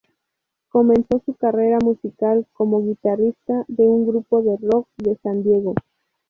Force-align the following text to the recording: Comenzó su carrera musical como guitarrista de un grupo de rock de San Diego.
Comenzó 0.69 1.21
su 1.27 1.35
carrera 1.35 1.77
musical 1.79 2.47
como 2.53 2.81
guitarrista 2.83 3.65
de 3.67 3.87
un 3.87 4.07
grupo 4.07 4.41
de 4.41 4.57
rock 4.59 4.87
de 4.97 5.15
San 5.17 5.43
Diego. 5.43 5.75